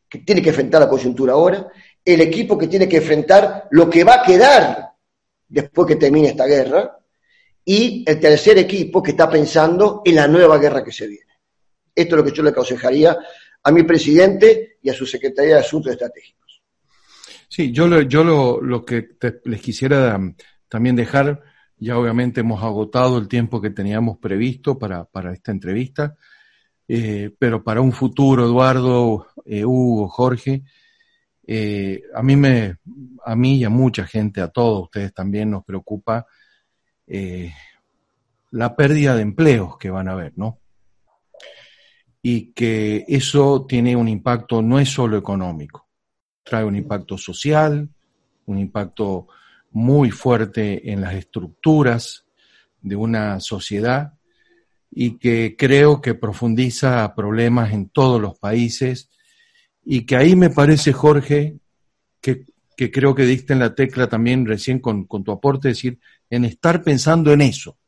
[0.09, 1.70] que tiene que enfrentar la coyuntura ahora,
[2.05, 4.93] el equipo que tiene que enfrentar lo que va a quedar
[5.49, 6.99] después que termine esta guerra,
[7.64, 11.33] y el tercer equipo que está pensando en la nueva guerra que se viene.
[11.95, 13.17] Esto es lo que yo le aconsejaría
[13.62, 16.62] a mi presidente y a su Secretaría de Asuntos Estratégicos.
[17.49, 19.11] Sí, yo lo, yo lo, que
[19.45, 20.21] les quisiera
[20.69, 21.40] también dejar,
[21.79, 26.17] ya obviamente hemos agotado el tiempo que teníamos previsto para, esta entrevista,
[26.88, 30.64] eh, pero para un futuro, Eduardo, eh, Hugo, Jorge,
[31.46, 32.76] eh, a mí me,
[33.24, 36.26] a mí y a mucha gente, a todos ustedes también nos preocupa
[37.07, 37.52] eh,
[38.50, 40.61] la pérdida de empleos que van a haber, ¿no?
[42.26, 45.87] y que eso tiene un impacto no es solo económico,
[46.42, 47.87] trae un impacto social,
[48.46, 49.28] un impacto
[49.72, 52.24] muy fuerte en las estructuras
[52.80, 54.14] de una sociedad
[54.90, 59.11] y que creo que profundiza problemas en todos los países
[59.85, 61.59] y que ahí me parece, Jorge,
[62.20, 62.47] que,
[62.90, 66.83] creo que diste en la tecla también recién con, tu aporte, es decir, en estar
[66.83, 67.79] pensando en eso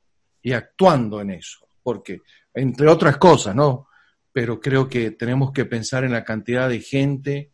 [0.43, 2.21] y actuando en eso, porque
[2.55, 3.89] entre otras cosas, ¿no?
[4.33, 7.51] Pero creo que tenemos que pensar en la cantidad de gente,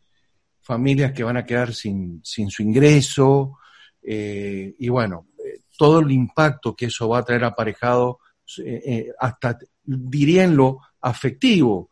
[0.61, 3.59] familias que van a quedar sin, su ingreso,
[4.03, 8.19] eh, y bueno, eh, todo el impacto que eso va a traer aparejado,
[8.59, 11.92] eh, hasta diría lo afectivo,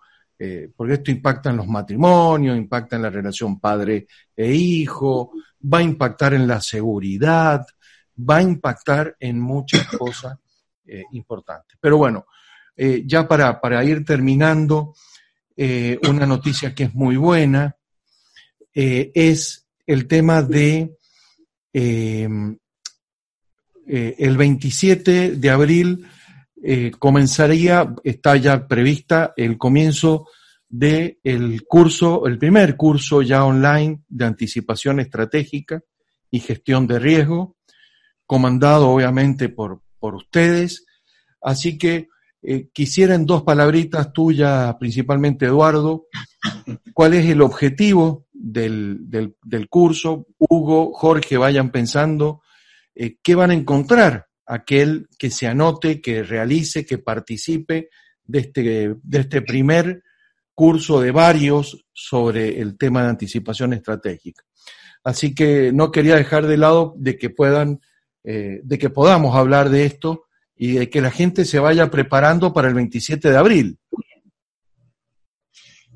[0.75, 5.83] porque esto impacta en los matrimonios, impacta en la relación padre e hijo, va a
[5.83, 7.67] impactar en la seguridad,
[8.19, 10.39] va a impactar en muchas cosas
[11.13, 11.79] importantes.
[11.81, 12.27] Pero bueno,
[13.05, 14.95] ya para, para, ir terminando,
[16.09, 17.77] una noticia que es muy buena
[18.73, 20.97] es el tema de
[23.93, 26.07] eh, el 27 de abril
[26.63, 30.27] eh, comenzaría, está ya prevista el comienzo
[30.69, 35.83] del el curso, el primer curso ya online de anticipación estratégica
[36.31, 37.57] y gestión de riesgo,
[38.27, 40.87] comandado obviamente por, por ustedes.
[41.41, 42.09] Así que
[42.43, 46.07] eh, quisiera en dos palabritas tuyas, principalmente Eduardo,
[46.95, 50.27] cuál es el objetivo del, del, curso.
[50.39, 52.43] Hugo, Jorge, vayan pensando
[52.95, 57.89] eh, qué van a encontrar aquel que se anote, que realice, que participe
[58.25, 58.63] de este,
[59.01, 60.03] de este primer
[60.55, 64.45] curso de varios sobre el tema de anticipación estratégica.
[65.05, 67.81] Así que no quería dejar de lado de que puedan,
[68.25, 70.25] eh, de que podamos hablar de esto
[70.57, 73.79] y de que la gente se vaya preparando para el 27 de abril.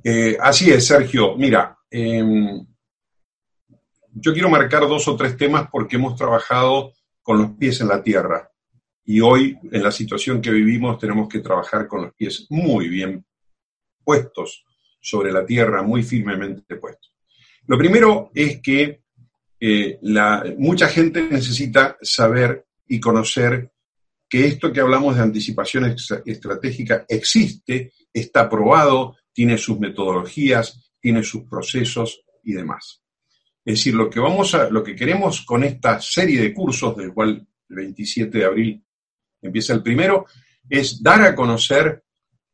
[0.05, 1.37] Eh, así es, Sergio.
[1.37, 2.65] Mira, em,
[4.13, 6.93] yo quiero marcar dos o tres temas porque hemos trabajado
[7.25, 8.49] con los pies en la tierra
[9.07, 13.25] y hoy, en la situación que vivimos, tenemos que trabajar con los pies muy bien
[14.05, 14.65] puestos
[15.01, 17.13] sobre la tierra, muy firmemente puestos.
[17.67, 19.01] Lo primero es que
[19.59, 19.99] eh,
[20.59, 23.71] mucha gente necesita saber y conocer
[24.29, 25.95] que esto que hablamos de anticipación
[26.27, 33.04] estratégica existe, está probado, tiene sus metodologías, tiene sus procesos y demás.
[33.65, 37.15] Es decir, lo que vamos a, lo que queremos con esta serie de cursos, del
[37.15, 38.85] cual el 27 de abril
[39.41, 40.27] empieza el primero,
[40.69, 42.03] es dar a conocer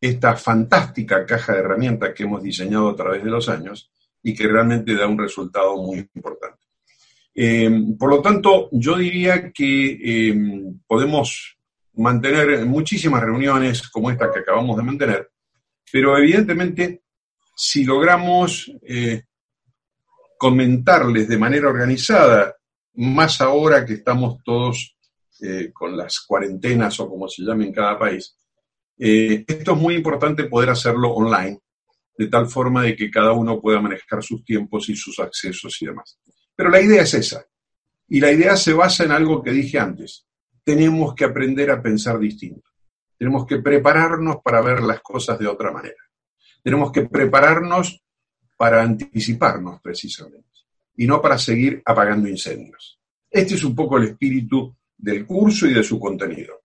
[0.01, 3.90] esta fantástica caja de herramientas que hemos diseñado a través de los años
[4.23, 6.59] y que realmente da un resultado muy importante.
[7.35, 10.35] Eh, por lo tanto, yo diría que eh,
[10.87, 11.57] podemos
[11.94, 15.31] mantener muchísimas reuniones como esta que acabamos de mantener,
[15.92, 17.03] pero evidentemente,
[17.55, 19.25] si logramos eh,
[20.40, 22.57] comentarles de manera organizada,
[22.94, 24.96] más ahora que estamos todos
[25.42, 28.38] eh, con las cuarentenas o como se llame en cada país,
[28.98, 31.61] eh, esto es muy importante poder hacerlo online,
[32.16, 35.87] de tal forma de que cada uno pueda manejar sus tiempos y sus accesos y
[35.87, 36.18] demás.
[36.57, 37.44] Pero la idea es esa.
[38.09, 40.26] Y la idea se basa en algo que dije antes.
[40.64, 42.70] Tenemos que aprender a pensar distinto.
[43.18, 46.03] Tenemos que prepararnos para ver las cosas de otra manera.
[46.62, 48.03] Tenemos que prepararnos
[48.61, 50.51] para anticiparnos precisamente
[50.94, 53.01] y no para seguir apagando incendios.
[53.31, 56.61] Este es un poco el espíritu del curso y de su contenido.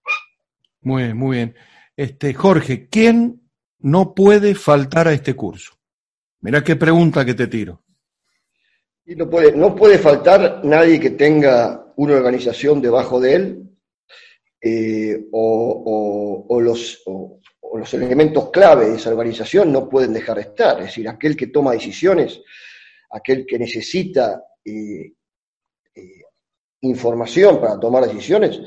[0.81, 1.55] Muy bien, muy bien.
[1.95, 5.79] Este, Jorge, ¿quién no puede faltar a este curso?
[6.41, 7.81] Mira qué pregunta que te tiro.
[9.05, 13.69] Y no, puede, no puede faltar nadie que tenga una organización debajo de él
[14.59, 17.01] eh, o, los,
[17.79, 20.79] los elementos clave de esa organización no pueden dejar de estar.
[20.79, 22.41] Es decir, aquel que toma decisiones,
[23.11, 25.13] aquel que necesita eh,
[25.93, 26.21] eh,
[26.81, 28.61] información para tomar decisiones,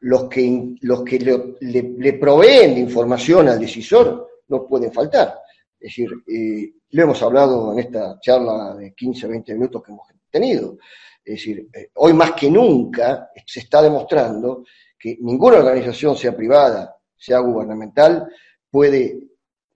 [0.00, 5.40] los que, los que le, proveen de información al decisor no pueden faltar.
[5.80, 6.10] Es decir,
[6.90, 10.76] lo hemos hablado en esta charla de 15, 20 minutos que hemos tenido.
[11.28, 14.64] Es decir, eh, hoy más que nunca se está demostrando
[14.98, 18.26] que ninguna organización, sea privada, sea gubernamental,
[18.70, 19.18] puede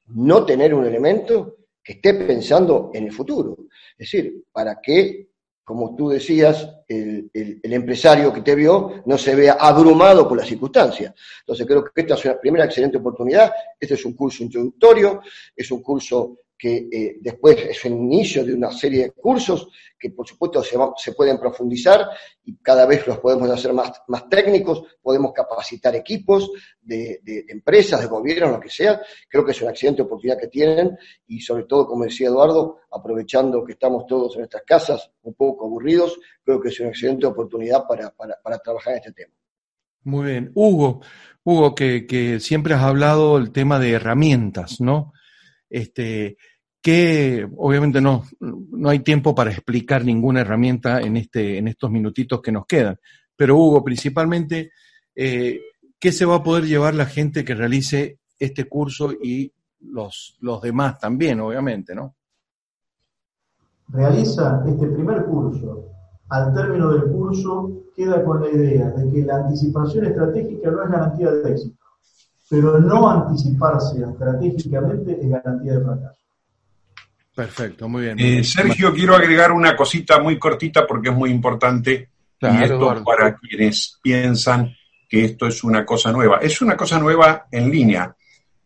[0.06, 3.56] no tener un elemento que esté pensando en el futuro.
[3.98, 5.30] Es decir, para que,
[5.64, 7.30] como tú decías, el,
[7.62, 11.14] empresario que te vio no se vea abrumado por las circunstancias.
[11.40, 13.52] Entonces creo que esta es una primera excelente oportunidad.
[13.78, 15.20] Este es un curso introductorio,
[15.56, 19.66] es un curso que eh, después es el inicio de una serie de cursos
[19.98, 22.06] que por supuesto se, pueden profundizar
[22.44, 28.06] y cada vez los podemos hacer más, más técnicos, podemos capacitar equipos de, empresas, de
[28.06, 29.02] gobiernos, lo que sea.
[29.28, 30.96] Creo que es una excelente oportunidad que tienen
[31.26, 35.66] y sobre todo, como decía Eduardo, aprovechando que estamos todos en nuestras casas un poco
[35.66, 39.34] aburridos, creo que es una excelente oportunidad para, para, trabajar en este tema.
[40.04, 40.52] Muy bien.
[40.54, 41.00] Hugo,
[41.42, 45.12] Hugo, que, que siempre has hablado el tema de herramientas, ¿no?
[45.68, 46.36] Este,
[46.82, 52.42] que obviamente no, no hay tiempo para explicar ninguna herramienta en, este, en estos minutitos
[52.42, 52.98] que nos quedan.
[53.36, 54.72] Pero Hugo, principalmente,
[55.14, 55.60] eh,
[55.98, 60.60] ¿qué se va a poder llevar la gente que realice este curso y los, los
[60.60, 62.16] demás también, obviamente, ¿no?
[63.88, 65.88] Realiza este primer curso.
[66.30, 70.90] Al término del curso queda con la idea de que la anticipación estratégica no es
[70.90, 71.84] garantía de éxito,
[72.48, 76.21] pero no anticiparse estratégicamente es garantía de fracaso.
[77.34, 78.20] Perfecto, muy bien.
[78.20, 82.10] Eh, Sergio, quiero agregar una cosita muy cortita porque es muy importante
[82.40, 84.74] y esto para quienes piensan
[85.08, 86.38] que esto es una cosa nueva.
[86.38, 88.14] Es una cosa nueva en línea,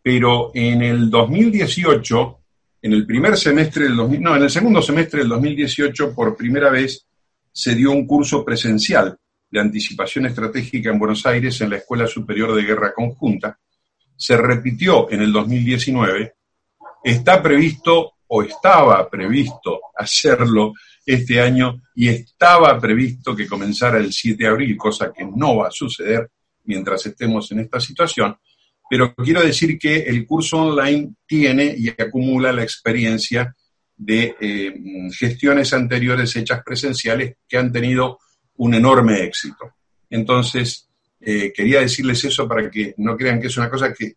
[0.01, 2.39] pero en el 2018,
[2.81, 6.69] en el primer semestre del 2000, no, en el segundo semestre del 2018, por primera
[6.69, 7.05] vez
[7.51, 9.17] se dio un curso presencial
[9.49, 13.57] de anticipación estratégica en Buenos Aires en la Escuela Superior de Guerra Conjunta.
[14.15, 16.33] Se repitió en el 2019.
[17.03, 20.73] Está previsto o estaba previsto hacerlo
[21.05, 25.67] este año y estaba previsto que comenzara el 7 de abril, cosa que no va
[25.69, 26.29] a suceder
[26.65, 28.37] mientras estemos en esta situación.
[28.89, 33.55] Pero quiero decir que el curso online tiene y acumula la experiencia
[33.95, 34.73] de eh,
[35.11, 38.19] gestiones anteriores hechas presenciales que han tenido
[38.57, 39.73] un enorme éxito.
[40.09, 44.13] Entonces, eh, quería decirles eso para que no crean que es una cosa que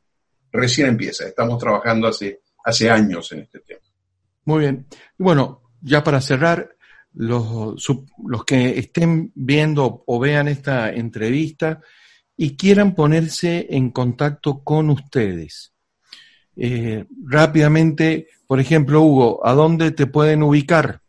[0.52, 1.26] recién empieza.
[1.26, 3.80] Estamos trabajando hace, hace años en este tema.
[4.44, 4.86] Muy bien.
[5.18, 6.76] Bueno, ya para cerrar,
[7.12, 7.86] los,
[8.24, 11.80] los que estén viendo o vean esta entrevista
[12.36, 15.72] y quieran ponerse en contacto con ustedes.
[16.56, 21.00] Eh, rápidamente, por ejemplo, Hugo, ¿a dónde te pueden ubicar?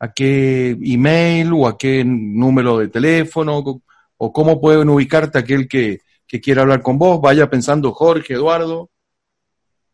[0.00, 3.82] ¿A qué email o a qué número de teléfono?
[4.16, 7.20] ¿O cómo pueden ubicarte aquel que, que quiera hablar con vos?
[7.20, 8.90] Vaya pensando Jorge, Eduardo.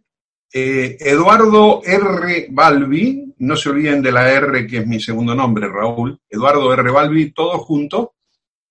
[0.56, 2.46] Eh, Eduardo R.
[2.48, 6.20] Balbi, no se olviden de la R que es mi segundo nombre, Raúl.
[6.30, 6.92] Eduardo R.
[6.92, 8.14] Balbi, todo junto,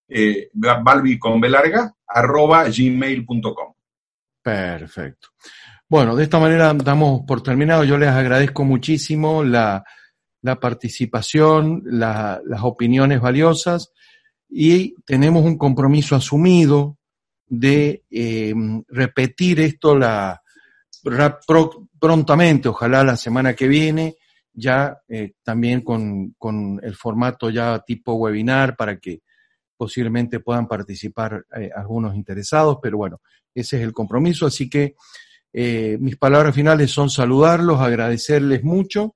[0.08, 3.74] eh, Balbi con B larga, arroba gmail.com.
[4.42, 5.28] Perfecto.
[5.90, 7.84] Bueno, de esta manera damos por terminado.
[7.84, 9.84] Yo les agradezco muchísimo la,
[10.62, 13.92] participación, las opiniones valiosas
[14.48, 16.98] y tenemos un compromiso asumido
[17.46, 18.54] de eh,
[18.88, 20.43] repetir esto la,
[22.00, 24.16] prontamente, ojalá la semana que viene,
[24.54, 29.22] ya eh, también con, con, el formato ya tipo webinar para que
[29.76, 33.22] posiblemente puedan participar eh, algunos interesados, pero bueno,
[33.54, 34.96] ese es el compromiso, así que
[35.52, 39.16] eh, mis palabras finales son saludarlos, agradecerles mucho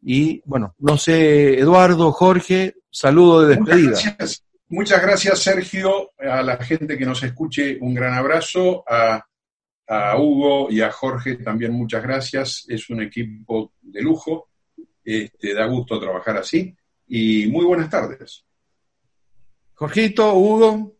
[0.00, 3.90] y bueno, no sé, Eduardo, Jorge, saludo de despedida.
[3.90, 9.24] Muchas gracias, muchas gracias Sergio, a la gente que nos escuche, un gran abrazo, a
[9.88, 12.64] a Hugo y a Jorge también muchas gracias.
[12.68, 14.48] Es un equipo de lujo.
[15.02, 16.76] Este, da gusto trabajar así.
[17.06, 18.44] Y muy buenas tardes.
[19.74, 20.92] Jorgito, Hugo.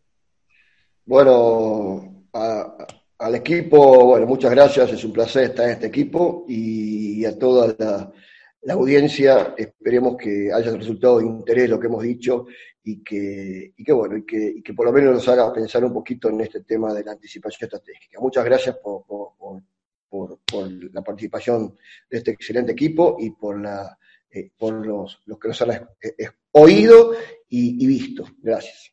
[1.04, 4.92] Bueno, al equipo, bueno, muchas gracias.
[4.92, 8.12] Es un placer estar en este equipo y a toda la,
[8.62, 12.46] la audiencia, esperemos que haya resultado de interés lo que hemos dicho
[12.82, 15.84] y que, y que bueno, y que, y que, por lo menos nos haga pensar
[15.84, 18.20] un poquito en este tema de la anticipación estratégica.
[18.20, 19.32] Muchas gracias por, por,
[20.08, 21.74] por, por la participación
[22.10, 23.98] de este excelente equipo y por, la,
[24.30, 27.12] eh, por los, los que nos han eh, oído
[27.48, 28.24] y, y, visto.
[28.42, 28.92] Gracias.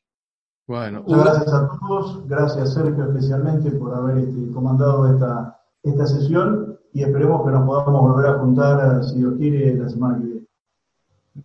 [0.68, 6.80] Bueno, Muchas gracias a todos, gracias Sergio especialmente por haber este, comandado esta, esta sesión
[6.92, 10.35] y esperemos que nos podamos volver a juntar, si Dios quiere, la semana que viene.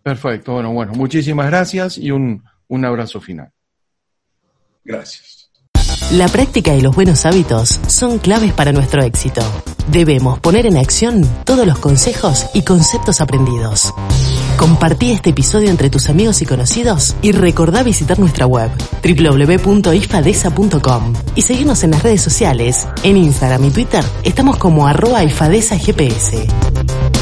[0.02, 3.52] Perfecto, bueno, bueno, muchísimas gracias y un, un abrazo final.
[4.84, 5.40] Gracias.
[6.12, 9.42] La práctica y los buenos hábitos son claves para nuestro éxito.
[9.92, 13.94] Debemos poner en acción todos los consejos y conceptos aprendidos.
[14.56, 18.72] Compartí este episodio entre tus amigos y conocidos y recordá visitar nuestra web
[19.02, 22.88] www.ifadesa.com y seguirnos en las redes sociales.
[23.04, 26.32] En Instagram y Twitter estamos como arroba ifadesagps.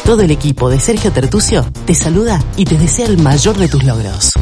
[0.09, 3.85] Todo el equipo de Sergio Tertucio te saluda y te desea el mayor de tus
[3.85, 4.33] logros.